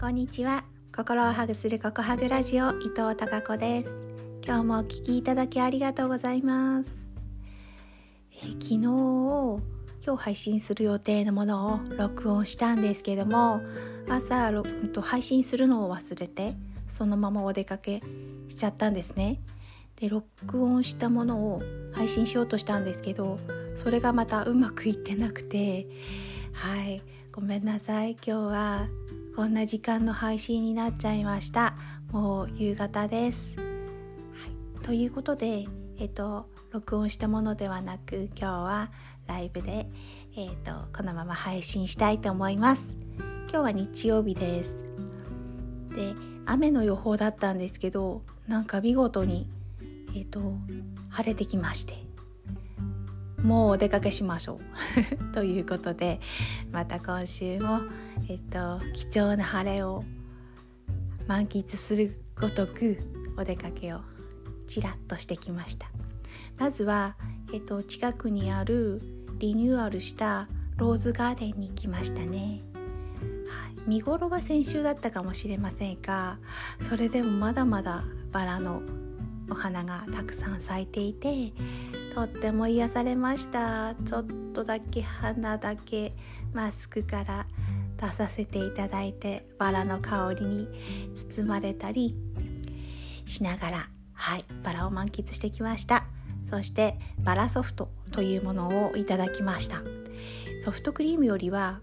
[0.00, 0.62] こんにちは。
[0.94, 3.88] 心をハグするココハグラジオ伊藤孝子です。
[4.46, 6.96] 今日もお聞きいただきありがとうございます。
[8.30, 9.60] え昨日今
[10.06, 13.60] 日配信する予定のものを録音したんですけども
[14.08, 16.54] 朝ろうんと配信するのを忘れて
[16.86, 18.00] そのままお出かけ
[18.48, 19.40] しちゃったんですね。
[19.96, 21.62] で録音したものを
[21.92, 23.36] 配信しようとしたんですけど
[23.74, 25.88] それがまたうまくいってなくて
[26.52, 27.02] はい。
[27.32, 28.12] ごめんなさい。
[28.12, 28.88] 今日は
[29.38, 31.76] こんな時間の配信になっちゃいました。
[32.10, 38.90] もう夕方です、はい、ということでえっと録音したものではなく今日は
[39.28, 39.86] ライブで
[40.34, 42.96] えっとこのまま配信したいと思います。
[43.48, 44.84] 今日は日曜日です。
[45.94, 49.48] で雨の予報だったんですけどなんか見事に
[50.16, 50.40] えっと
[51.10, 52.07] 晴れてきまして。
[53.42, 54.60] もうお出かけしましょ
[55.30, 55.32] う。
[55.34, 56.20] ということで
[56.72, 57.80] また今週も、
[58.28, 60.04] えっと、貴重な晴れを
[61.26, 62.98] 満喫するごとく
[63.36, 64.00] お出かけを
[64.66, 65.90] ちらっとしてきました。
[66.58, 67.16] まずは、
[67.52, 69.00] えっと、近くにある
[69.38, 72.62] リニューアルしたローズガーデンに行きましたね、
[73.48, 76.38] はい、見頃は先週だったかもしれませんが
[76.88, 78.82] それでもまだまだバラの
[79.50, 81.52] お花がたくさん咲いていて
[82.18, 83.94] とっても癒されました。
[84.04, 86.16] ちょっとだけ花だけ
[86.52, 87.46] マスクから
[87.96, 90.68] 出させていただいてバラの香りに
[91.14, 92.16] 包まれたり
[93.24, 96.06] しながらはいバラを満喫してきました。
[96.50, 99.80] そしてバラソフトというものをいただきました。
[100.64, 101.78] ソフトクリームよりは、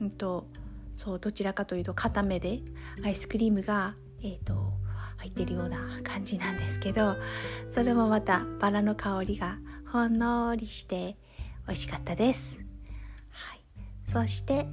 [0.00, 0.48] うんと、
[0.94, 2.58] そうどちらかというと固めで
[3.04, 4.72] アイスクリームが、えーと
[5.18, 7.16] 入ってるような感じなんですけど
[7.74, 9.56] それもまたバラの香りが
[9.92, 11.16] ほんのりして
[11.66, 12.58] 美味しかったです、
[13.30, 13.62] はい、
[14.10, 14.66] そして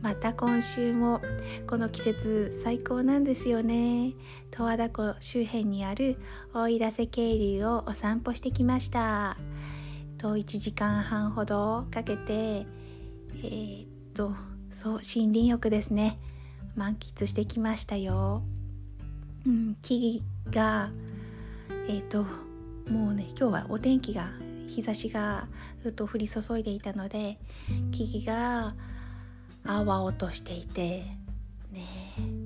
[0.00, 1.20] また今週も
[1.66, 4.14] この季節最高なんですよね。
[4.52, 6.16] 十和田湖周辺にある
[6.54, 9.36] 大井瀬渓流をお散歩してきました。
[10.16, 14.34] と1時間半ほどかけてえー、っと
[14.70, 16.20] そう森林浴ですね。
[16.76, 18.42] 満喫してきましたよ。
[19.44, 20.90] うん、木々が
[21.88, 22.22] えっ、と
[22.88, 24.30] もうね今日はお天気が
[24.68, 25.48] 日差しが
[25.82, 27.38] ずっと降り注いでいたので
[27.90, 28.74] 木々が
[29.64, 31.04] 青々としていて
[31.72, 31.86] ね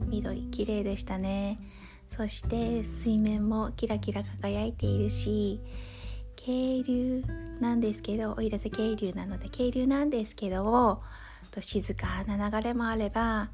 [0.08, 1.58] 緑綺麗でしたね。
[2.16, 5.60] そして水面もキラキラ輝いているし
[6.36, 7.24] 渓流
[7.58, 11.02] なんですけどおいらせ渓流なので渓流なんですけど
[11.50, 13.48] と静かな流れもあれば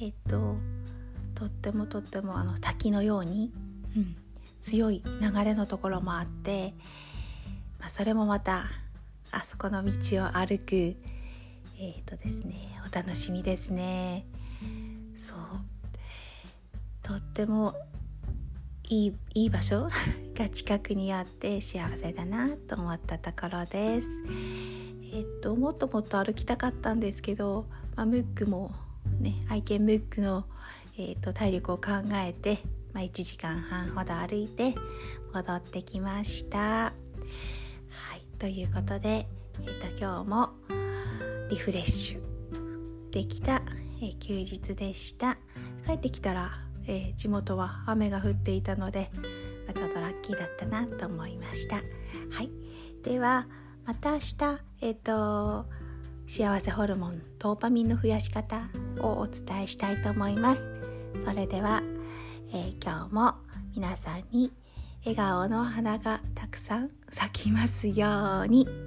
[0.00, 0.56] えっと
[1.34, 3.52] とってもとってもあの滝のように、
[3.96, 4.16] うん、
[4.60, 6.74] 強い流れのところもあって、
[7.84, 8.64] まあ、それもまた
[9.30, 9.92] あそこの道
[10.24, 14.24] を歩くえっ、ー、とですねお楽しみですね。
[15.18, 15.38] そう。
[17.02, 17.74] とっても
[18.88, 19.90] いいいい場所
[20.34, 24.08] が近くにあって幸せだなと思ったところです。
[25.12, 28.74] えっ、ともっともっと歩きたかったんですけど、まあ、ムックも
[29.20, 30.46] ね愛犬ムックの
[30.96, 32.60] えーと、体力を考えて、
[32.92, 34.76] まあ、1時間半ほど歩いて
[35.34, 36.94] 戻ってきました。
[38.38, 39.26] ということで、
[39.62, 40.50] えーと、今日も
[41.48, 43.62] リフレッシュできた、
[44.02, 45.38] えー、休日でした。
[45.86, 46.52] 帰ってきたら、
[46.86, 49.10] えー、地元は雨が降っていたので、
[49.66, 51.76] ま、ちょっとラッキーだったなと思いました。
[51.76, 51.82] は
[52.42, 52.50] い、
[53.02, 53.46] では
[53.84, 54.34] また明日
[54.80, 55.66] えっ、と
[56.26, 58.68] 幸せホルモンドーパミンの増やし方
[59.00, 60.72] をお伝えしたいと思います。
[61.24, 61.82] それでは、
[62.50, 63.34] えー、今日も
[63.74, 64.52] 皆さんに
[65.04, 68.83] 笑顔の花がたくさん咲きますように。